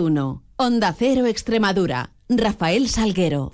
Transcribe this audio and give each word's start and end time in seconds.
1. 0.00 0.42
Onda 0.56 0.92
Cero 0.92 1.26
Extremadura. 1.26 2.10
Rafael 2.28 2.88
Salguero. 2.88 3.52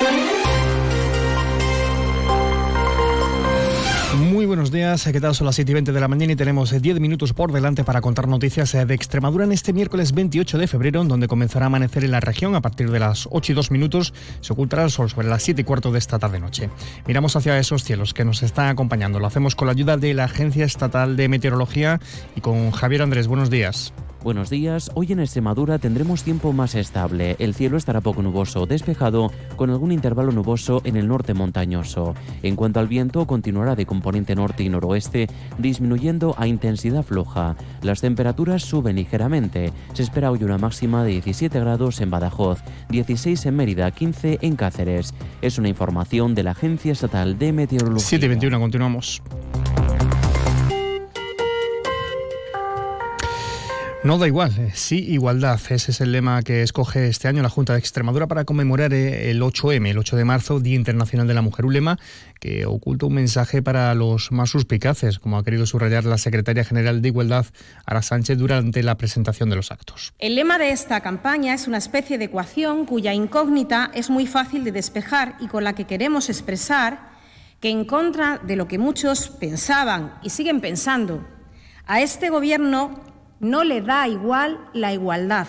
Muy 4.41 4.47
buenos 4.47 4.71
días, 4.71 5.07
¿qué 5.13 5.21
tal? 5.21 5.35
Son 5.35 5.45
las 5.45 5.57
7 5.57 5.71
y 5.71 5.75
20 5.75 5.93
de 5.93 6.01
la 6.01 6.09
mañana 6.09 6.33
y 6.33 6.37
tenemos 6.37 6.71
10 6.71 6.97
eh, 6.97 6.99
minutos 6.99 7.35
por 7.35 7.53
delante 7.53 7.85
para 7.85 8.01
contar 8.01 8.27
noticias 8.27 8.75
eh, 8.75 8.87
de 8.87 8.95
Extremadura 8.95 9.45
en 9.45 9.53
este 9.53 9.75
miércoles 9.75 10.13
28 10.15 10.57
de 10.57 10.67
febrero, 10.67 11.05
donde 11.05 11.29
comenzará 11.29 11.67
a 11.67 11.69
amanecer 11.69 12.05
en 12.05 12.13
la 12.13 12.21
región 12.21 12.55
a 12.55 12.63
partir 12.63 12.91
de 12.91 13.01
las 13.01 13.29
8 13.31 13.53
y 13.53 13.55
2 13.55 13.71
minutos. 13.71 14.15
Se 14.41 14.55
ocultará 14.55 14.85
el 14.85 14.91
sol 14.91 15.11
sobre 15.11 15.29
las 15.29 15.43
7 15.43 15.61
y 15.61 15.65
cuarto 15.65 15.93
de 15.93 15.99
esta 15.99 16.19
tarde-noche. 16.19 16.71
Miramos 17.07 17.37
hacia 17.37 17.59
esos 17.59 17.85
cielos 17.85 18.15
que 18.15 18.25
nos 18.25 18.43
están 18.43 18.71
acompañando. 18.71 19.21
Lo 19.21 19.27
hacemos 19.27 19.55
con 19.55 19.67
la 19.67 19.73
ayuda 19.73 19.99
de 19.99 20.15
la 20.15 20.25
Agencia 20.25 20.65
Estatal 20.65 21.19
de 21.19 21.29
Meteorología 21.29 22.01
y 22.35 22.41
con 22.41 22.71
Javier 22.71 23.03
Andrés. 23.03 23.27
Buenos 23.27 23.51
días. 23.51 23.93
Buenos 24.23 24.51
días, 24.51 24.91
hoy 24.95 25.13
en 25.13 25.21
Extremadura 25.21 25.79
tendremos 25.79 26.25
tiempo 26.25 26.53
más 26.53 26.75
estable. 26.75 27.37
El 27.39 27.55
cielo 27.55 27.79
estará 27.79 28.03
poco 28.03 28.21
nuboso, 28.21 28.67
despejado, 28.67 29.33
con 29.57 29.71
algún 29.71 29.93
intervalo 29.93 30.31
nuboso 30.31 30.83
en 30.85 30.97
el 30.97 31.09
norte 31.09 31.33
montañoso. 31.33 32.15
En 32.43 32.55
cuanto 32.55 32.81
al 32.81 32.87
viento, 32.87 33.27
continuará 33.27 33.77
de 33.77 33.87
componente 33.87 34.30
norte 34.35 34.63
y 34.63 34.69
noroeste, 34.69 35.29
disminuyendo 35.59 36.35
a 36.39 36.47
intensidad 36.47 37.03
floja. 37.03 37.57
Las 37.83 38.01
temperaturas 38.01 38.63
suben 38.63 38.97
ligeramente. 38.97 39.73
Se 39.93 40.03
espera 40.03 40.31
hoy 40.31 40.45
una 40.45 40.59
máxima 40.59 41.05
de 41.05 41.13
17 41.13 41.59
grados 41.61 42.01
en 42.01 42.11
Badajoz, 42.11 42.61
16 42.91 43.47
en 43.47 43.57
Mérida, 43.57 43.91
15 43.91 44.39
en 44.43 44.57
Cáceres. 44.57 45.15
Es 45.43 45.59
una 45.59 45.69
información 45.69 46.35
de 46.35 46.43
la 46.43 46.53
Agencia 46.53 46.93
Estatal 46.93 47.39
de 47.39 47.53
Meteorología. 47.53 48.07
7 48.07 48.27
y 48.27 48.29
21, 48.29 48.61
continuamos. 48.61 49.23
No 54.03 54.17
da 54.17 54.27
igual, 54.27 54.51
eh, 54.59 54.71
sí 54.73 54.97
igualdad. 55.11 55.61
Ese 55.69 55.91
es 55.91 56.01
el 56.01 56.13
lema 56.13 56.43
que 56.43 56.63
escoge 56.63 57.07
este 57.09 57.29
año 57.29 57.43
la 57.43 57.51
Junta 57.51 57.75
de 57.75 57.81
Extremadura 57.81 58.27
para 58.29 58.47
conmemorar 58.47 58.95
eh, 58.95 59.31
el 59.31 59.43
8M, 59.43 59.91
el 59.91 59.99
8 59.99 60.17
de 60.17 60.25
marzo, 60.25 60.59
Día 60.59 60.75
Internacional 60.75 61.27
de 61.27 61.35
la 61.35 61.43
Mujer. 61.43 61.67
Un 61.67 61.75
lema 61.75 61.99
que 62.41 62.65
oculta 62.65 63.05
un 63.05 63.13
mensaje 63.13 63.61
para 63.61 63.95
los 63.95 64.33
más 64.33 64.49
suspicaces, 64.49 65.19
como 65.19 65.37
ha 65.37 65.45
querido 65.45 65.67
subrayar 65.67 66.07
la 66.07 66.17
secretaria 66.17 66.65
general 66.65 67.03
de 67.03 67.09
Igualdad, 67.09 67.45
Ara 67.85 68.01
Sánchez, 68.01 68.39
durante 68.39 68.83
la 68.83 68.97
presentación 68.97 69.51
de 69.51 69.57
los 69.57 69.71
actos. 69.71 70.15
El 70.19 70.35
lema 70.35 70.57
de 70.57 70.71
esta 70.71 71.03
campaña 71.03 71.53
es 71.53 71.69
una 71.69 71.77
especie 71.77 72.17
de 72.17 72.25
ecuación 72.25 72.87
cuya 72.87 73.13
incógnita 73.13 73.91
es 73.93 74.09
muy 74.09 74.27
fácil 74.27 74.65
de 74.65 74.73
despejar 74.73 75.37
y 75.41 75.49
con 75.49 75.63
la 75.63 75.75
que 75.75 75.85
queremos 75.85 76.31
expresar 76.31 77.11
que 77.61 77.69
en 77.69 77.85
contra 77.85 78.39
de 78.39 78.57
lo 78.57 78.67
que 78.67 78.79
muchos 78.79 79.29
pensaban 79.29 80.15
y 80.23 80.31
siguen 80.31 80.63
pensando, 80.63 81.23
a 81.87 82.01
este 82.01 82.31
Gobierno 82.31 83.10
no 83.41 83.65
le 83.65 83.81
da 83.81 84.07
igual 84.07 84.59
la 84.73 84.93
igualdad, 84.93 85.49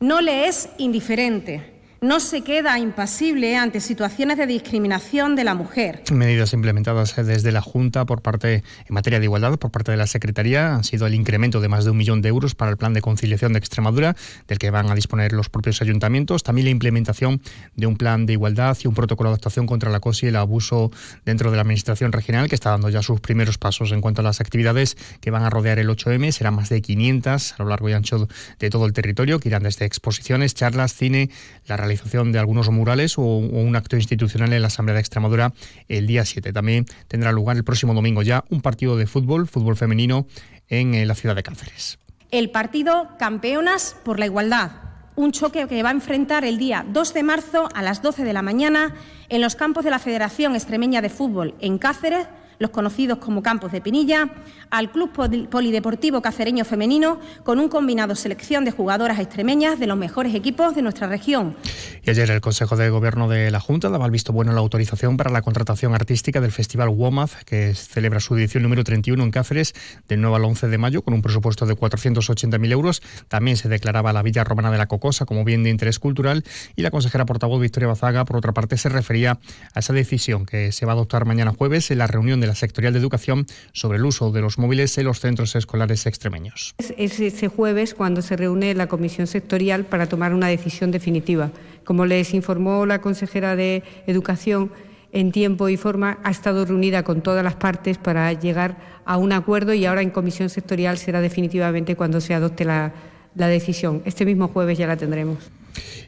no 0.00 0.20
le 0.20 0.46
es 0.48 0.68
indiferente 0.78 1.73
no 2.04 2.20
se 2.20 2.42
queda 2.42 2.78
impasible 2.78 3.56
ante 3.56 3.80
situaciones 3.80 4.36
de 4.36 4.46
discriminación 4.46 5.36
de 5.36 5.42
la 5.42 5.54
mujer. 5.54 6.02
Medidas 6.12 6.52
implementadas 6.52 7.16
desde 7.16 7.50
la 7.50 7.62
Junta 7.62 8.04
por 8.04 8.20
parte 8.20 8.56
en 8.56 8.94
materia 8.94 9.20
de 9.20 9.24
igualdad 9.24 9.58
por 9.58 9.70
parte 9.70 9.90
de 9.90 9.96
la 9.96 10.06
Secretaría 10.06 10.74
han 10.74 10.84
sido 10.84 11.06
el 11.06 11.14
incremento 11.14 11.62
de 11.62 11.68
más 11.68 11.86
de 11.86 11.92
un 11.92 11.96
millón 11.96 12.20
de 12.20 12.28
euros 12.28 12.54
para 12.54 12.70
el 12.70 12.76
plan 12.76 12.92
de 12.92 13.00
conciliación 13.00 13.54
de 13.54 13.58
Extremadura, 13.58 14.16
del 14.48 14.58
que 14.58 14.68
van 14.68 14.90
a 14.90 14.94
disponer 14.94 15.32
los 15.32 15.48
propios 15.48 15.80
ayuntamientos. 15.80 16.42
También 16.42 16.66
la 16.66 16.72
implementación 16.72 17.40
de 17.74 17.86
un 17.86 17.96
plan 17.96 18.26
de 18.26 18.34
igualdad 18.34 18.76
y 18.84 18.86
un 18.86 18.92
protocolo 18.92 19.30
de 19.30 19.36
actuación 19.36 19.66
contra 19.66 19.88
el 19.88 19.96
acoso 19.96 20.26
y 20.26 20.28
el 20.28 20.36
abuso 20.36 20.90
dentro 21.24 21.50
de 21.50 21.56
la 21.56 21.62
Administración 21.62 22.12
regional, 22.12 22.50
que 22.50 22.54
está 22.54 22.68
dando 22.68 22.90
ya 22.90 23.00
sus 23.00 23.20
primeros 23.20 23.56
pasos 23.56 23.92
en 23.92 24.02
cuanto 24.02 24.20
a 24.20 24.24
las 24.24 24.42
actividades 24.42 24.98
que 25.22 25.30
van 25.30 25.44
a 25.44 25.48
rodear 25.48 25.78
el 25.78 25.88
8M. 25.88 26.32
Serán 26.32 26.54
más 26.54 26.68
de 26.68 26.82
500 26.82 27.54
a 27.58 27.62
lo 27.62 27.70
largo 27.70 27.88
y 27.88 27.94
ancho 27.94 28.28
de 28.58 28.68
todo 28.68 28.84
el 28.84 28.92
territorio, 28.92 29.40
que 29.40 29.48
irán 29.48 29.62
desde 29.62 29.86
exposiciones, 29.86 30.54
charlas, 30.54 30.92
cine, 30.92 31.30
la 31.66 31.78
realización 31.78 31.93
de 32.02 32.38
algunos 32.38 32.70
murales 32.70 33.18
o, 33.18 33.22
un 33.22 33.76
acto 33.76 33.96
institucional 33.96 34.52
en 34.52 34.62
la 34.62 34.68
Asamblea 34.68 34.94
de 34.94 35.00
Extremadura 35.00 35.52
el 35.88 36.06
día 36.06 36.24
7. 36.24 36.52
También 36.52 36.86
tendrá 37.08 37.32
lugar 37.32 37.56
el 37.56 37.64
próximo 37.64 37.94
domingo 37.94 38.22
ya 38.22 38.44
un 38.50 38.60
partido 38.60 38.96
de 38.96 39.06
fútbol, 39.06 39.46
fútbol 39.48 39.76
femenino, 39.76 40.26
en 40.68 40.94
eh, 40.94 41.06
la 41.06 41.14
ciudad 41.14 41.34
de 41.34 41.42
Cáceres. 41.42 41.98
El 42.30 42.50
partido 42.50 43.10
Campeonas 43.18 43.96
por 44.04 44.18
la 44.18 44.26
Igualdad, 44.26 44.72
un 45.16 45.32
choque 45.32 45.66
que 45.68 45.82
va 45.82 45.90
a 45.90 45.92
enfrentar 45.92 46.44
el 46.44 46.58
día 46.58 46.84
2 46.88 47.14
de 47.14 47.22
marzo 47.22 47.68
a 47.74 47.82
las 47.82 48.02
12 48.02 48.24
de 48.24 48.32
la 48.32 48.42
mañana 48.42 48.94
en 49.28 49.40
los 49.40 49.54
campos 49.54 49.84
de 49.84 49.90
la 49.90 49.98
Federación 49.98 50.54
Extremeña 50.54 51.02
de 51.02 51.10
Fútbol 51.10 51.54
en 51.60 51.78
Cáceres 51.78 52.26
los 52.58 52.70
conocidos 52.70 53.18
como 53.18 53.42
Campos 53.42 53.72
de 53.72 53.80
Pinilla, 53.80 54.30
al 54.70 54.90
Club 54.90 55.10
Polideportivo 55.48 56.22
Cacereño 56.22 56.64
Femenino, 56.64 57.18
con 57.42 57.58
un 57.58 57.68
combinado 57.68 58.14
selección 58.14 58.64
de 58.64 58.70
jugadoras 58.70 59.18
extremeñas 59.18 59.78
de 59.78 59.86
los 59.86 59.96
mejores 59.96 60.34
equipos 60.34 60.74
de 60.74 60.82
nuestra 60.82 61.06
región. 61.06 61.56
Y 62.02 62.10
ayer 62.10 62.30
el 62.30 62.40
Consejo 62.40 62.76
de 62.76 62.90
Gobierno 62.90 63.28
de 63.28 63.50
la 63.50 63.60
Junta 63.60 63.88
daba 63.88 64.06
el 64.06 64.10
visto 64.10 64.32
bueno 64.32 64.52
la 64.52 64.60
autorización 64.60 65.16
para 65.16 65.30
la 65.30 65.42
contratación 65.42 65.94
artística 65.94 66.40
del 66.40 66.52
Festival 66.52 66.88
WOMAZ, 66.88 67.44
que 67.44 67.74
celebra 67.74 68.20
su 68.20 68.36
edición 68.36 68.62
número 68.62 68.84
31 68.84 69.22
en 69.22 69.30
Cáceres, 69.30 69.74
del 70.08 70.20
9 70.20 70.36
al 70.36 70.44
11 70.44 70.68
de 70.68 70.78
mayo, 70.78 71.02
con 71.02 71.14
un 71.14 71.22
presupuesto 71.22 71.66
de 71.66 71.74
480.000 71.74 72.72
euros. 72.72 73.02
También 73.28 73.56
se 73.56 73.68
declaraba 73.68 74.12
la 74.12 74.22
Villa 74.22 74.44
Romana 74.44 74.70
de 74.70 74.78
la 74.78 74.86
Cocosa 74.86 75.24
como 75.24 75.44
bien 75.44 75.62
de 75.62 75.70
interés 75.70 75.98
cultural 75.98 76.44
y 76.76 76.82
la 76.82 76.90
consejera 76.90 77.24
portavoz 77.24 77.60
Victoria 77.60 77.88
Bazaga, 77.88 78.24
por 78.24 78.36
otra 78.36 78.52
parte, 78.52 78.76
se 78.76 78.88
refería 78.88 79.38
a 79.74 79.78
esa 79.78 79.92
decisión 79.92 80.46
que 80.46 80.72
se 80.72 80.86
va 80.86 80.92
a 80.92 80.94
adoptar 80.94 81.24
mañana 81.24 81.52
jueves 81.56 81.90
en 81.90 81.98
la 81.98 82.06
reunión 82.06 82.40
de 82.40 82.43
la 82.46 82.54
sectorial 82.54 82.92
de 82.92 82.98
educación 82.98 83.46
sobre 83.72 83.98
el 83.98 84.04
uso 84.04 84.30
de 84.30 84.40
los 84.40 84.58
móviles 84.58 84.96
en 84.98 85.04
los 85.06 85.20
centros 85.20 85.54
escolares 85.56 86.06
extremeños. 86.06 86.74
Es 86.78 87.20
ese 87.20 87.48
jueves 87.48 87.94
cuando 87.94 88.22
se 88.22 88.36
reúne 88.36 88.74
la 88.74 88.86
comisión 88.86 89.26
sectorial 89.26 89.84
para 89.84 90.06
tomar 90.06 90.34
una 90.34 90.48
decisión 90.48 90.90
definitiva. 90.90 91.50
Como 91.84 92.06
les 92.06 92.34
informó 92.34 92.86
la 92.86 93.00
consejera 93.00 93.56
de 93.56 93.82
Educación, 94.06 94.70
en 95.12 95.30
tiempo 95.30 95.68
y 95.68 95.76
forma 95.76 96.18
ha 96.24 96.30
estado 96.30 96.64
reunida 96.64 97.04
con 97.04 97.22
todas 97.22 97.44
las 97.44 97.54
partes 97.54 97.98
para 97.98 98.32
llegar 98.32 98.76
a 99.04 99.16
un 99.16 99.32
acuerdo 99.32 99.72
y 99.72 99.86
ahora 99.86 100.02
en 100.02 100.10
comisión 100.10 100.50
sectorial 100.50 100.98
será 100.98 101.20
definitivamente 101.20 101.94
cuando 101.94 102.20
se 102.20 102.34
adopte 102.34 102.64
la, 102.64 102.92
la 103.34 103.48
decisión. 103.48 104.02
Este 104.04 104.24
mismo 104.24 104.48
jueves 104.48 104.76
ya 104.76 104.86
la 104.86 104.96
tendremos. 104.96 105.38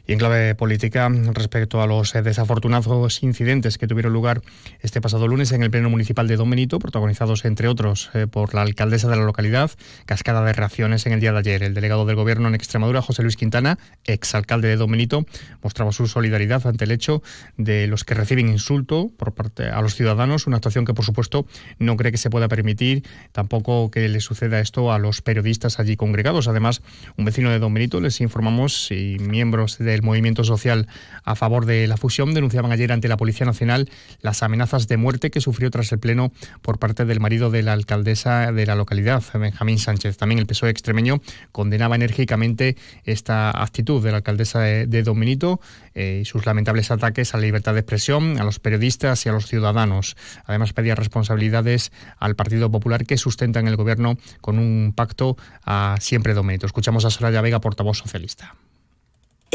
Y 0.05 0.13
en 0.13 0.19
clave 0.19 0.55
política, 0.55 1.09
respecto 1.33 1.81
a 1.81 1.87
los 1.87 2.15
eh, 2.15 2.21
desafortunados 2.21 3.23
incidentes 3.23 3.77
que 3.77 3.87
tuvieron 3.87 4.13
lugar 4.13 4.41
este 4.81 5.01
pasado 5.01 5.27
lunes 5.27 5.51
en 5.51 5.63
el 5.63 5.71
Pleno 5.71 5.89
Municipal 5.89 6.27
de 6.27 6.35
Don 6.35 6.49
Benito, 6.49 6.79
protagonizados 6.79 7.45
entre 7.45 7.67
otros 7.67 8.09
eh, 8.13 8.27
por 8.27 8.53
la 8.53 8.61
alcaldesa 8.61 9.09
de 9.09 9.15
la 9.15 9.23
localidad, 9.23 9.71
cascada 10.05 10.43
de 10.43 10.53
reacciones 10.53 11.05
en 11.05 11.13
el 11.13 11.19
día 11.19 11.31
de 11.31 11.39
ayer. 11.39 11.63
El 11.63 11.73
delegado 11.73 12.05
del 12.05 12.15
Gobierno 12.15 12.47
en 12.47 12.55
Extremadura, 12.55 13.01
José 13.01 13.23
Luis 13.23 13.35
Quintana, 13.35 13.77
exalcalde 14.05 14.67
de 14.67 14.75
Don 14.77 14.91
Benito, 14.91 15.25
mostraba 15.61 15.91
su 15.91 16.07
solidaridad 16.07 16.65
ante 16.67 16.85
el 16.85 16.91
hecho 16.91 17.21
de 17.57 17.87
los 17.87 18.03
que 18.03 18.13
reciben 18.13 18.49
insulto 18.49 19.11
por 19.17 19.33
parte 19.33 19.69
a 19.69 19.81
los 19.81 19.95
ciudadanos, 19.95 20.47
una 20.47 20.57
actuación 20.57 20.85
que 20.85 20.93
por 20.93 21.05
supuesto 21.05 21.45
no 21.79 21.97
cree 21.97 22.11
que 22.11 22.17
se 22.17 22.29
pueda 22.29 22.47
permitir, 22.47 23.03
tampoco 23.31 23.91
que 23.91 24.07
le 24.07 24.19
suceda 24.19 24.59
esto 24.59 24.91
a 24.91 24.99
los 24.99 25.21
periodistas 25.21 25.79
allí 25.79 25.95
congregados. 25.95 26.47
Además, 26.47 26.81
un 27.17 27.25
vecino 27.25 27.49
de 27.49 27.59
Don 27.59 27.73
Benito, 27.73 27.99
les 27.99 28.21
informamos, 28.21 28.91
y 28.91 29.17
miembros 29.57 29.77
de 29.79 29.95
el 29.95 30.03
movimiento 30.03 30.43
social 30.43 30.87
a 31.23 31.35
favor 31.35 31.65
de 31.65 31.87
la 31.87 31.97
fusión 31.97 32.33
denunciaban 32.33 32.71
ayer 32.71 32.91
ante 32.91 33.07
la 33.07 33.17
Policía 33.17 33.45
Nacional 33.45 33.89
las 34.21 34.43
amenazas 34.43 34.87
de 34.87 34.97
muerte 34.97 35.31
que 35.31 35.41
sufrió 35.41 35.71
tras 35.71 35.91
el 35.91 35.99
pleno 35.99 36.31
por 36.61 36.77
parte 36.77 37.05
del 37.05 37.19
marido 37.19 37.49
de 37.49 37.63
la 37.63 37.73
alcaldesa 37.73 38.51
de 38.51 38.65
la 38.67 38.75
localidad, 38.75 39.23
Benjamín 39.33 39.79
Sánchez. 39.79 40.17
También 40.17 40.39
el 40.39 40.45
PSOE 40.45 40.69
extremeño 40.69 41.21
condenaba 41.51 41.95
enérgicamente 41.95 42.77
esta 43.03 43.49
actitud 43.49 44.03
de 44.03 44.11
la 44.11 44.17
alcaldesa 44.17 44.59
de, 44.59 45.03
Benito 45.07 45.59
eh, 45.95 46.19
y 46.21 46.25
sus 46.25 46.45
lamentables 46.45 46.91
ataques 46.91 47.33
a 47.33 47.37
la 47.37 47.43
libertad 47.43 47.73
de 47.73 47.79
expresión, 47.79 48.39
a 48.39 48.43
los 48.43 48.59
periodistas 48.59 49.25
y 49.25 49.29
a 49.29 49.31
los 49.31 49.47
ciudadanos. 49.47 50.15
Además 50.45 50.73
pedía 50.73 50.93
responsabilidades 50.93 51.91
al 52.19 52.35
Partido 52.35 52.69
Popular 52.69 53.05
que 53.05 53.17
sustenta 53.17 53.59
en 53.59 53.67
el 53.67 53.77
gobierno 53.77 54.17
con 54.41 54.59
un 54.59 54.93
pacto 54.95 55.37
a 55.65 55.95
siempre 55.99 56.35
Don 56.35 56.45
Benito. 56.45 56.67
Escuchamos 56.67 57.05
a 57.05 57.09
Soraya 57.09 57.41
Vega, 57.41 57.59
portavoz 57.59 57.97
socialista. 57.97 58.55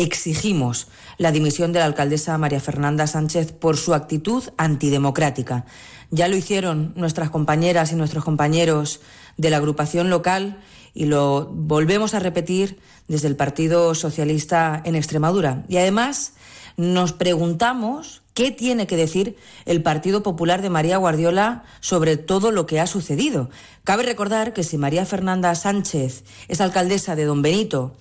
Exigimos 0.03 0.89
la 1.17 1.31
dimisión 1.31 1.73
de 1.73 1.79
la 1.79 1.85
alcaldesa 1.85 2.37
María 2.37 2.59
Fernanda 2.59 3.07
Sánchez 3.07 3.53
por 3.53 3.77
su 3.77 3.95
actitud 3.95 4.43
antidemocrática. 4.57 5.65
Ya 6.11 6.27
lo 6.27 6.35
hicieron 6.35 6.93
nuestras 6.97 7.31
compañeras 7.31 7.93
y 7.93 7.95
nuestros 7.95 8.25
compañeros 8.25 9.01
de 9.37 9.51
la 9.51 9.59
agrupación 9.59 10.11
local 10.11 10.59
y 10.93 11.05
lo 11.05 11.49
volvemos 11.53 12.15
a 12.15 12.19
repetir 12.19 12.81
desde 13.07 13.29
el 13.29 13.37
Partido 13.37 13.95
Socialista 13.95 14.83
en 14.85 14.97
Extremadura. 14.97 15.63
Y 15.69 15.77
además 15.77 16.33
nos 16.77 17.13
preguntamos 17.13 18.23
qué 18.35 18.51
tiene 18.51 18.89
que 18.89 18.97
decir 18.97 19.37
el 19.67 19.85
Partido 19.85 20.25
Popular 20.25 20.63
de 20.63 20.71
María 20.71 20.97
Guardiola 20.97 21.63
sobre 21.79 22.17
todo 22.17 22.51
lo 22.51 22.67
que 22.67 22.81
ha 22.81 22.89
sucedido. 22.89 23.51
Cabe 23.85 24.03
recordar 24.03 24.53
que 24.53 24.65
si 24.65 24.79
María 24.79 25.07
Fernanda 25.07 25.55
Sánchez 25.55 26.25
es 26.49 26.61
alcaldesa 26.61 27.15
de 27.15 27.25
Don 27.25 27.41
Benito 27.41 27.95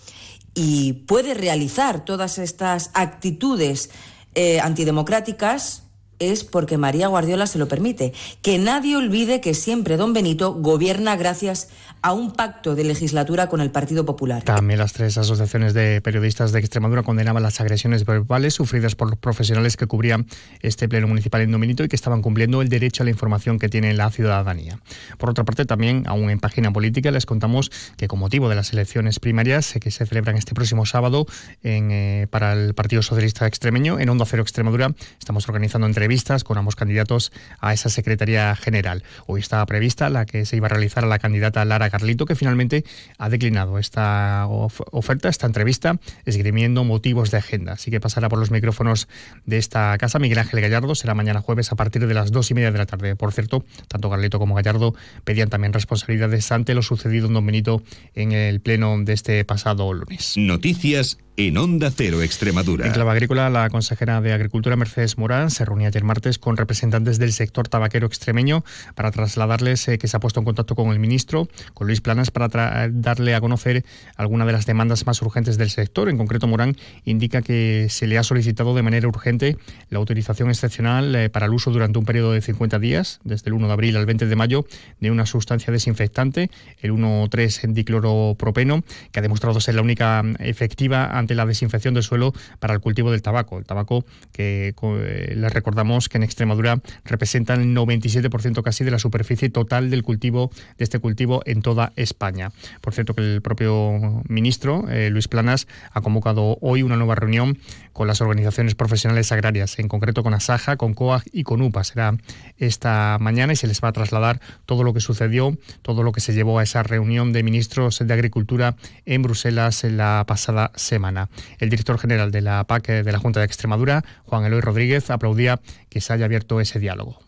y 0.54 0.94
puede 0.94 1.34
realizar 1.34 2.04
todas 2.04 2.38
estas 2.38 2.92
actitudes 2.94 3.90
eh, 4.36 4.60
antidemocráticas, 4.60 5.84
es 6.22 6.44
porque 6.44 6.78
María 6.78 7.08
Guardiola 7.08 7.48
se 7.48 7.58
lo 7.58 7.68
permite. 7.68 8.14
Que 8.42 8.60
nadie 8.60 8.96
olvide 8.96 9.42
que 9.42 9.54
siempre 9.54 9.98
don 9.98 10.14
Benito 10.14 10.54
gobierna 10.54 11.16
gracias 11.16 11.70
a 12.04 12.14
un 12.14 12.32
pacto 12.32 12.76
de 12.76 12.84
legislatura 12.84 13.50
con 13.50 13.60
el 13.60 13.72
Partido 13.72 14.06
Popular. 14.06 14.44
También 14.44 14.80
las 14.80 14.94
tres 14.94 15.18
asociaciones 15.18 15.74
de 15.74 16.00
periodistas 16.02 16.52
de 16.52 16.60
Extremadura 16.60 17.04
condenaban 17.04 17.42
las 17.42 17.60
agresiones 17.60 18.06
verbales 18.06 18.54
sufridas 18.54 18.96
por 18.96 19.10
los 19.10 19.18
profesionales 19.18 19.78
que 19.78 19.88
cubrían 19.88 20.28
este 20.62 20.88
pleno 20.88 21.08
municipal 21.08 21.42
en 21.42 21.52
Domenito 21.52 21.84
y 21.84 21.88
que 21.88 21.96
estaban 21.96 22.22
cumpliendo 22.22 22.62
el 22.62 22.70
derecho 22.70 23.02
a 23.02 23.06
la 23.06 23.10
información 23.10 23.58
que 23.58 23.68
tiene 23.68 23.94
la 23.96 24.12
ciudadanía. 24.12 24.80
Por 25.18 25.32
otra 25.32 25.44
parte, 25.44 25.66
también, 25.66 26.04
aún 26.06 26.30
en 26.30 26.40
página 26.40 26.72
política, 26.72 27.10
les 27.10 27.26
contamos 27.26 27.72
que 27.98 28.08
con 28.08 28.20
motivo 28.20 28.48
de 28.48 28.56
las 28.56 28.74
elecciones 28.74 29.20
primarias 29.20 29.76
eh, 29.76 29.80
que 29.80 29.90
se 29.90 30.06
celebran 30.06 30.38
este 30.38 30.54
próximo 30.54 30.86
sábado 30.86 31.26
en, 31.64 31.90
eh, 31.92 32.28
para 32.30 32.54
el 32.54 32.76
Partido 32.76 33.02
Socialista 33.02 33.48
Extremeño, 33.48 34.00
en 34.00 34.10
Onda 34.10 34.26
Cero 34.26 34.44
Extremadura, 34.44 34.94
estamos 35.20 35.48
organizando 35.48 35.88
entrevistas 35.88 36.11
con 36.44 36.58
ambos 36.58 36.76
candidatos 36.76 37.32
a 37.62 37.72
esa 37.74 37.88
Secretaría 37.88 38.54
General. 38.58 39.02
Hoy 39.28 39.40
estaba 39.40 39.66
prevista 39.66 40.10
la 40.10 40.26
que 40.26 40.46
se 40.46 40.58
iba 40.58 40.68
a 40.68 40.70
realizar 40.70 41.06
a 41.06 41.08
la 41.08 41.20
candidata 41.20 41.64
Lara 41.64 41.90
Carlito, 41.90 42.26
que 42.26 42.36
finalmente 42.36 42.84
ha 43.18 43.30
declinado 43.30 43.80
esta 43.80 44.46
oferta, 44.48 45.30
esta 45.30 45.48
entrevista, 45.48 46.00
esgrimiendo 46.26 46.84
motivos 46.84 47.32
de 47.32 47.38
agenda. 47.38 47.74
Así 47.74 47.92
que 47.92 48.02
pasará 48.02 48.28
por 48.28 48.40
los 48.40 48.52
micrófonos 48.52 49.08
de 49.46 49.58
esta 49.58 49.98
casa. 49.98 50.20
Miguel 50.20 50.40
Ángel 50.40 50.60
Gallardo 50.60 50.96
será 50.96 51.14
mañana 51.16 51.40
jueves 51.40 51.72
a 51.72 51.78
partir 51.78 52.06
de 52.06 52.14
las 52.14 52.32
dos 52.32 52.52
y 52.52 52.56
media 52.56 52.74
de 52.74 52.78
la 52.78 52.86
tarde. 52.86 53.16
Por 53.16 53.32
cierto, 53.32 53.64
tanto 53.88 54.10
Carlito 54.10 54.38
como 54.38 54.56
Gallardo 54.56 54.94
pedían 55.24 55.50
también 55.50 55.72
responsabilidades 55.72 56.52
ante 56.52 56.74
lo 56.74 56.82
sucedido 56.82 57.28
en 57.28 57.36
Don 57.36 57.46
Benito 57.46 57.84
en 58.16 58.34
el 58.34 58.60
pleno 58.60 58.98
de 59.02 59.14
este 59.14 59.46
pasado 59.46 59.94
lunes. 59.94 60.34
Noticias 60.36 61.20
en 61.38 61.58
Onda 61.58 61.92
Cero 61.96 62.22
Extremadura. 62.22 62.86
En 62.86 62.94
clave 62.94 63.12
agrícola, 63.12 63.50
la 63.50 63.70
consejera 63.70 64.22
de 64.22 64.34
Agricultura 64.34 64.76
Mercedes 64.76 65.18
Morán 65.18 65.50
se 65.50 65.66
reunía 65.66 65.88
ayer 65.88 66.01
martes 66.04 66.40
con 66.40 66.58
representantes 66.58 67.20
del 67.20 67.34
sector 67.34 67.68
tabaquero 67.68 68.08
extremeño 68.08 68.64
para 68.96 69.12
trasladarles 69.12 69.88
eh, 69.88 69.98
que 69.98 70.08
se 70.08 70.18
ha 70.18 70.20
puesto 70.20 70.40
en 70.40 70.46
contacto 70.46 70.76
con 70.76 70.92
el 70.92 71.00
ministro, 71.00 71.48
con 71.74 71.88
Luis 71.88 72.02
Planas, 72.02 72.32
para 72.32 72.88
darle 72.90 73.36
a 73.36 73.42
conocer 73.42 73.86
alguna 74.16 74.46
de 74.46 74.54
las 74.54 74.66
demandas 74.66 75.06
más 75.06 75.22
urgentes 75.22 75.58
del 75.58 75.70
sector. 75.70 76.10
En 76.10 76.18
concreto, 76.18 76.48
Morán 76.48 76.76
indica 77.06 77.42
que 77.42 77.88
se 77.90 78.08
le 78.08 78.18
ha 78.18 78.24
solicitado 78.24 78.76
de 78.76 78.82
manera 78.82 79.08
urgente 79.08 79.58
la 79.90 80.00
autorización 80.00 80.50
excepcional 80.50 81.16
eh, 81.16 81.30
para 81.30 81.46
el 81.46 81.54
uso 81.54 81.72
durante 81.72 82.00
un 82.00 82.06
periodo 82.06 82.32
de 82.34 82.42
50 82.42 82.80
días, 82.80 83.20
desde 83.24 83.50
el 83.50 83.54
1 83.54 83.68
de 83.68 83.74
abril 83.74 83.98
al 83.98 84.06
20 84.06 84.26
de 84.26 84.36
mayo, 84.36 84.66
de 85.00 85.12
una 85.12 85.26
sustancia 85.26 85.72
desinfectante, 85.72 86.50
el 86.82 86.92
1,3-dicloropropeno, 86.92 88.84
que 89.12 89.20
ha 89.20 89.22
demostrado 89.22 89.60
ser 89.60 89.76
la 89.76 89.82
única 89.82 90.24
mm, 90.24 90.36
efectiva 90.40 91.18
ante 91.18 91.36
la 91.36 91.46
desinfección 91.46 91.94
del 91.94 92.04
suelo 92.04 92.34
para 92.60 92.74
el 92.74 92.80
cultivo 92.80 93.12
del 93.12 93.22
tabaco. 93.22 93.58
El 93.58 93.66
tabaco 93.66 94.06
que 94.32 94.74
eh, 94.82 95.34
les 95.36 95.54
recordamos 95.54 95.81
que 96.10 96.18
en 96.18 96.24
Extremadura 96.24 96.80
representa 97.06 97.56
el 97.56 97.76
97% 97.76 98.62
casi 98.62 98.84
de 98.84 98.92
la 98.92 99.00
superficie 99.00 99.50
total 99.50 99.90
del 99.90 100.04
cultivo 100.04 100.52
de 100.78 100.84
este 100.84 101.00
cultivo 101.00 101.42
en 101.46 101.62
toda 101.62 101.92
España. 101.96 102.52
Por 102.82 102.94
cierto 102.94 103.16
que 103.16 103.22
el 103.22 103.42
propio 103.42 104.22
ministro 104.30 104.88
eh, 104.90 105.10
Luis 105.10 105.28
Planas 105.28 105.68
ha 105.92 106.02
convocado 106.02 106.60
hoy 106.62 106.84
una 106.84 106.98
nueva 106.98 107.16
reunión 107.16 107.58
con 107.94 108.08
las 108.08 108.22
organizaciones 108.22 108.76
profesionales 108.76 109.32
agrarias, 109.32 109.80
en 109.80 109.88
concreto 109.88 110.24
con 110.24 110.34
Asaja, 110.34 110.78
con 110.78 110.94
COAG 110.94 111.24
y 111.32 111.44
con 111.44 111.62
UPA. 111.62 111.84
Será 111.84 112.16
esta 112.58 113.18
mañana 113.20 113.54
y 113.54 113.56
se 113.56 113.68
les 113.68 113.82
va 113.84 113.90
a 113.90 113.94
trasladar 113.94 114.40
todo 114.66 114.84
lo 114.84 114.94
que 114.94 115.02
sucedió, 115.02 115.58
todo 115.82 116.04
lo 116.04 116.12
que 116.12 116.22
se 116.22 116.34
llevó 116.34 116.60
a 116.60 116.64
esa 116.64 116.84
reunión 116.84 117.34
de 117.34 117.44
ministros 117.44 118.00
de 118.06 118.14
Agricultura 118.14 118.76
en 119.06 119.24
Bruselas 119.24 119.84
en 119.84 119.98
la 119.98 120.24
pasada 120.28 120.72
semana. 120.76 121.30
El 121.60 121.70
director 121.70 121.98
general 121.98 122.32
de 122.32 122.42
la 122.42 122.64
PAC 122.64 122.88
de 123.04 123.12
la 123.12 123.20
Junta 123.20 123.40
de 123.40 123.46
Extremadura, 123.48 124.04
Juan 124.26 124.46
Eloy 124.46 124.62
Rodríguez, 124.62 125.10
aplaudía 125.10 125.60
que 125.90 126.02
se 126.02 126.14
haya 126.14 126.26
abierto 126.26 126.60
ese 126.60 126.80
diálogo. 126.80 127.20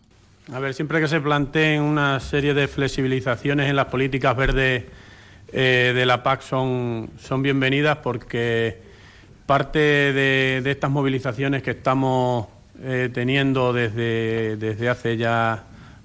A 0.52 0.58
ver, 0.58 0.74
siempre 0.74 1.00
que 1.00 1.08
se 1.08 1.20
planteen 1.20 1.80
una 1.80 2.20
serie 2.20 2.52
de 2.52 2.68
flexibilizaciones 2.68 3.70
en 3.70 3.76
las 3.76 3.86
políticas 3.86 4.36
verdes 4.36 4.84
eh, 5.52 5.92
de 5.94 6.06
la 6.06 6.22
PAC 6.22 6.42
son, 6.42 7.10
son 7.18 7.42
bienvenidas 7.42 7.98
porque 7.98 8.78
parte 9.46 9.78
de, 9.78 10.62
estas 10.64 10.90
movilizaciones 10.90 11.62
que 11.62 11.72
estamos 11.72 12.48
eh, 12.82 13.10
teniendo 13.12 13.72
desde, 13.72 14.56
desde 14.56 14.88
hace 14.88 15.16
ya 15.16 15.64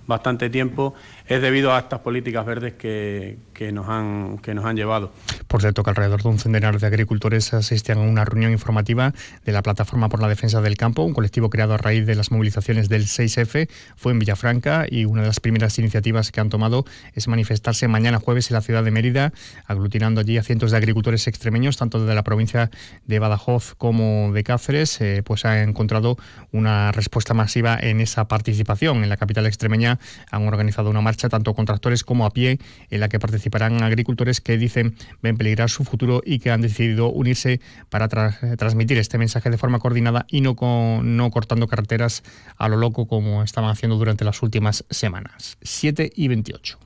bastante 0.09 0.50
tiempo 0.50 0.94
es 1.27 1.41
debido 1.41 1.73
a 1.73 1.79
estas 1.79 2.00
políticas 2.00 2.45
verdes 2.45 2.73
que, 2.73 3.38
que, 3.53 3.71
nos, 3.71 3.88
han, 3.88 4.39
que 4.39 4.53
nos 4.53 4.65
han 4.65 4.75
llevado. 4.75 5.13
Por 5.47 5.61
cierto, 5.61 5.83
que 5.83 5.91
alrededor 5.91 6.23
de 6.23 6.29
un 6.29 6.39
centenar 6.39 6.79
de 6.79 6.88
agricultores 6.88 7.53
asistían 7.53 8.00
a 8.00 8.01
una 8.01 8.25
reunión 8.25 8.51
informativa 8.51 9.13
de 9.45 9.51
la 9.51 9.61
Plataforma 9.61 10.09
por 10.09 10.21
la 10.21 10.27
Defensa 10.27 10.61
del 10.61 10.75
Campo, 10.75 11.03
un 11.03 11.13
colectivo 11.13 11.50
creado 11.50 11.75
a 11.75 11.77
raíz 11.77 12.06
de 12.07 12.15
las 12.15 12.31
movilizaciones 12.31 12.89
del 12.89 13.03
6F. 13.03 13.69
Fue 13.95 14.11
en 14.11 14.19
Villafranca 14.19 14.85
y 14.89 15.06
una 15.06 15.21
de 15.21 15.27
las 15.27 15.39
primeras 15.39 15.77
iniciativas 15.77 16.31
que 16.31 16.41
han 16.41 16.50
tomado 16.50 16.85
es 17.13 17.27
manifestarse 17.27 17.88
mañana 17.88 18.19
jueves 18.19 18.50
en 18.50 18.56
la 18.56 18.61
ciudad 18.61 18.83
de 18.83 18.91
Mérida, 18.91 19.31
aglutinando 19.67 20.21
allí 20.21 20.38
a 20.39 20.44
cientos 20.44 20.71
de 20.71 20.77
agricultores 20.77 21.27
extremeños, 21.27 21.77
tanto 21.77 22.03
de 22.03 22.15
la 22.15 22.23
provincia 22.23 22.71
de 23.06 23.19
Badajoz 23.19 23.75
como 23.77 24.31
de 24.33 24.44
Cáceres, 24.44 25.00
eh, 25.01 25.21
pues 25.23 25.45
ha 25.45 25.61
encontrado 25.61 26.17
una 26.51 26.91
respuesta 26.91 27.35
masiva 27.35 27.77
en 27.79 28.01
esa 28.01 28.27
participación. 28.27 29.03
En 29.03 29.09
la 29.09 29.17
capital 29.17 29.45
extremeña 29.45 29.98
han 30.31 30.47
organizado 30.47 30.89
una 30.89 31.01
marcha 31.01 31.29
tanto 31.29 31.53
con 31.53 31.65
tractores 31.65 32.03
como 32.03 32.25
a 32.25 32.31
pie, 32.31 32.59
en 32.89 32.99
la 32.99 33.09
que 33.09 33.19
participarán 33.19 33.81
agricultores 33.83 34.41
que 34.41 34.57
dicen 34.57 34.95
ven 35.21 35.37
peligrar 35.37 35.69
su 35.69 35.83
futuro 35.83 36.21
y 36.25 36.39
que 36.39 36.51
han 36.51 36.61
decidido 36.61 37.09
unirse 37.09 37.59
para 37.89 38.07
transmitir 38.07 38.97
este 38.97 39.17
mensaje 39.17 39.49
de 39.49 39.57
forma 39.57 39.79
coordinada 39.79 40.25
y 40.29 40.41
no, 40.41 40.55
no 41.03 41.31
cortando 41.31 41.67
carreteras 41.67 42.23
a 42.57 42.67
lo 42.67 42.77
loco 42.77 43.07
como 43.07 43.43
estaban 43.43 43.69
haciendo 43.69 43.97
durante 43.97 44.25
las 44.25 44.41
últimas 44.41 44.85
semanas. 44.89 45.57
7 45.61 46.11
y 46.15 46.27
28. 46.27 46.79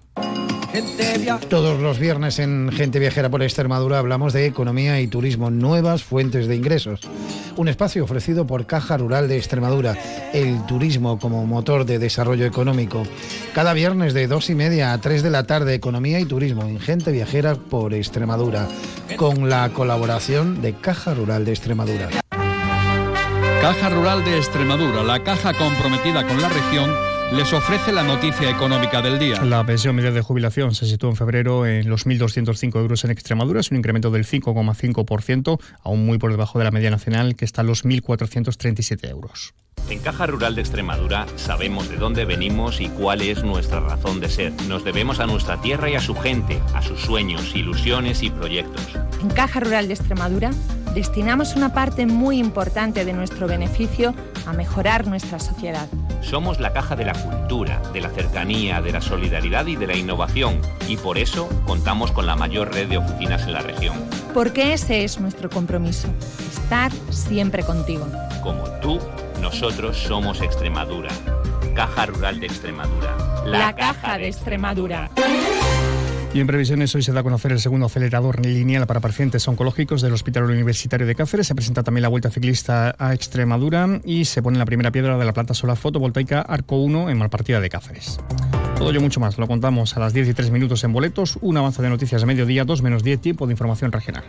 Todos 1.50 1.80
los 1.80 2.00
viernes 2.00 2.40
en 2.40 2.72
Gente 2.72 2.98
Viajera 2.98 3.30
por 3.30 3.44
Extremadura 3.44 4.00
hablamos 4.00 4.34
de 4.34 4.48
economía 4.48 5.00
y 5.02 5.08
turismo, 5.08 5.52
nuevas 5.52 6.04
fuentes 6.04 6.48
de 6.48 6.56
ingresos. 6.56 7.02
Un 7.58 7.68
espacio 7.68 8.04
ofrecido 8.04 8.48
por 8.48 8.66
Caja 8.66 8.98
Rural 8.98 9.28
de 9.28 9.38
Extremadura, 9.38 9.96
el 10.34 10.66
turismo 10.66 11.20
como 11.20 11.46
motor 11.46 11.86
de 11.86 12.00
desarrollo 12.00 12.46
económico. 12.46 13.04
Cada 13.54 13.74
viernes 13.74 14.16
de 14.16 14.26
dos 14.26 14.50
y 14.50 14.56
media 14.56 14.94
a 14.94 14.98
3 15.00 15.22
de 15.22 15.30
la 15.30 15.46
tarde, 15.46 15.76
economía 15.76 16.20
y 16.20 16.26
turismo 16.26 16.64
en 16.64 16.80
Gente 16.80 17.12
Viajera 17.12 17.54
por 17.56 17.94
Extremadura, 17.94 18.68
con 19.16 19.50
la 19.50 19.70
colaboración 19.70 20.62
de 20.64 20.74
Caja 20.74 21.14
Rural 21.14 21.46
de 21.46 21.52
Extremadura. 21.52 22.10
Caja 23.62 23.90
Rural 23.90 24.26
de 24.26 24.38
Extremadura, 24.38 25.04
la 25.04 25.24
caja 25.24 25.54
comprometida 25.54 26.28
con 26.28 26.42
la 26.42 26.50
región 26.50 27.13
les 27.36 27.52
ofrece 27.52 27.92
la 27.92 28.04
noticia 28.04 28.50
económica 28.50 29.02
del 29.02 29.18
día. 29.18 29.44
La 29.44 29.66
pensión 29.66 29.96
media 29.96 30.12
de 30.12 30.22
jubilación 30.22 30.76
se 30.76 30.86
sitúa 30.86 31.10
en 31.10 31.16
febrero 31.16 31.66
en 31.66 31.90
los 31.90 32.06
1.205 32.06 32.80
euros 32.80 33.04
en 33.04 33.12
Extremadura, 33.12 33.60
es 33.60 33.72
un 33.72 33.78
incremento 33.78 34.12
del 34.12 34.26
5,5%, 34.26 35.60
aún 35.82 36.06
muy 36.06 36.20
por 36.20 36.32
debajo 36.32 36.60
de 36.60 36.66
la 36.66 36.72
media 36.72 36.92
nacional, 36.92 37.36
que 37.36 37.46
está 37.46 37.62
en 37.62 37.68
los 37.68 37.86
1.437 37.86 39.10
euros. 39.10 39.56
En 39.90 40.00
Caja 40.00 40.28
Rural 40.28 40.56
de 40.56 40.62
Extremadura 40.62 41.26
sabemos 41.36 41.90
de 41.90 41.98
dónde 41.98 42.26
venimos 42.26 42.80
y 42.80 42.88
cuál 42.90 43.22
es 43.22 43.44
nuestra 43.44 43.80
razón 43.80 44.20
de 44.20 44.30
ser. 44.30 44.54
Nos 44.68 44.84
debemos 44.84 45.20
a 45.20 45.26
nuestra 45.26 45.60
tierra 45.60 45.90
y 45.90 45.96
a 45.96 46.02
su 46.02 46.16
gente, 46.16 46.62
a 46.74 46.82
sus 46.82 47.02
sueños, 47.02 47.56
ilusiones 47.56 48.22
y 48.22 48.30
proyectos. 48.30 48.88
En 49.22 49.30
Caja 49.30 49.60
Rural 49.60 49.88
de 49.88 49.96
Extremadura 49.96 50.52
destinamos 50.94 51.56
una 51.56 51.74
parte 51.74 52.06
muy 52.06 52.38
importante 52.38 53.04
de 53.04 53.14
nuestro 53.14 53.48
beneficio 53.48 54.14
a 54.46 54.54
mejorar 54.54 55.08
nuestra 55.08 55.40
sociedad. 55.40 55.88
Somos 56.24 56.60
la 56.60 56.74
caja 56.74 56.96
de 56.96 57.06
la 57.06 57.14
cultura, 57.14 57.82
de 57.94 58.02
la 58.02 58.10
cercanía, 58.10 58.82
de 58.82 58.92
la 58.92 59.02
solidaridad 59.02 59.68
y 59.68 59.76
de 59.76 59.88
la 59.88 59.96
innovación 59.96 60.60
y 60.88 60.98
por 60.98 61.18
eso 61.18 61.48
contamos 61.66 62.12
con 62.12 62.26
la 62.26 62.36
mayor 62.36 62.74
red 62.74 62.88
de 62.88 62.98
oficinas 62.98 63.44
en 63.44 63.54
la 63.54 63.62
región. 63.62 63.96
Porque 64.34 64.74
ese 64.74 65.04
es 65.04 65.20
nuestro 65.20 65.50
compromiso, 65.50 66.08
estar 66.52 66.92
siempre 67.10 67.64
contigo. 67.64 68.08
Como 68.42 68.64
tú 68.82 69.00
nosotros 69.42 69.98
somos 69.98 70.42
Extremadura. 70.42 71.10
Caja 71.76 72.06
Rural 72.06 72.40
de 72.40 72.46
Extremadura. 72.46 73.18
La, 73.46 73.76
Caja 73.76 74.18
de 74.18 74.28
Extremadura. 74.28 75.10
Y 76.34 76.40
en 76.40 76.48
previsiones 76.48 76.96
hoy 76.96 77.04
se 77.04 77.14
da 77.14 77.20
a 77.20 77.24
conocer 77.24 77.52
el 77.52 77.60
segundo 77.60 77.86
acelerador 77.86 78.44
lineal 78.44 78.88
para 78.88 79.00
pacientes 79.00 79.48
oncológicos 79.48 80.02
del 80.02 80.14
Hospital 80.14 80.46
Universitario 80.46 81.06
de 81.06 81.14
Cáceres. 81.14 81.46
Se 81.46 81.54
presenta 81.54 81.84
también 81.84 82.02
la 82.02 82.08
Vuelta 82.08 82.32
Ciclista 82.32 82.96
a 82.98 83.14
Extremadura 83.14 84.02
y 84.04 84.26
se 84.26 84.42
pone 84.42 84.58
la 84.58 84.66
primera 84.66 84.92
piedra 84.92 85.20
de 85.20 85.26
la 85.26 85.34
planta 85.34 85.54
solar 85.54 85.78
fotovoltaica 85.78 86.42
Arco 86.42 86.78
1 86.78 87.12
en 87.12 87.18
Malpartida 87.20 87.60
de 87.60 87.70
Cáceres. 87.70 88.20
Todo 88.76 88.90
ello 88.90 89.00
mucho 89.00 89.20
más. 89.20 89.38
Lo 89.38 89.48
contamos 89.48 89.96
a 89.96 90.00
las 90.00 90.12
10 90.14 90.30
y 90.30 90.34
3 90.34 90.50
minutos 90.50 90.84
en 90.84 90.92
boletos. 90.92 91.38
Un 91.42 91.58
avance 91.58 91.84
de 91.84 91.90
noticias 91.90 92.24
a 92.24 92.26
mediodía, 92.26 92.66
2 92.66 92.82
menos 92.82 93.04
10 93.04 93.22
tiempo 93.22 93.46
de 93.46 93.54
información 93.54 93.92
regional. 93.92 94.24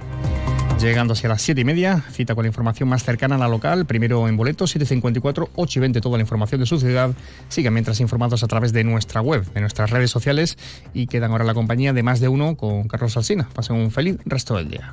Llegando 0.81 1.15
hacia 1.15 1.29
las 1.29 1.41
7 1.41 1.61
y 1.61 1.65
media, 1.65 2.03
cita 2.11 2.35
con 2.35 2.45
la 2.45 2.49
información 2.49 2.89
más 2.89 3.05
cercana 3.05 3.37
a 3.37 3.39
la 3.39 3.49
local, 3.49 3.87
primero 3.87 4.29
en 4.29 4.37
boletos, 4.37 4.77
7.54, 4.77 5.49
8 5.55 5.79
y 5.79 5.81
20, 5.81 6.01
toda 6.01 6.19
la 6.19 6.23
información 6.23 6.61
de 6.61 6.67
su 6.67 6.79
ciudad. 6.79 7.11
Sigan 7.49 7.73
mientras 7.73 8.01
informados 8.01 8.43
a 8.43 8.49
través 8.49 8.73
de 8.73 8.85
nuestra 8.85 9.23
web, 9.23 9.45
de 9.55 9.61
nuestras 9.61 9.91
redes 9.91 10.11
sociales 10.11 10.59
y 10.93 11.07
quedan 11.07 11.31
ahora 11.31 11.45
la 11.45 11.55
compañía 11.55 11.93
de 11.93 12.03
más 12.03 12.21
de 12.21 12.29
uno 12.29 12.57
con 12.57 12.87
Carlos 12.89 13.17
Alsina. 13.17 13.49
Pasen 13.55 13.77
un 13.77 13.91
feliz 13.91 14.19
resto 14.27 14.57
del 14.57 14.69
día. 14.69 14.93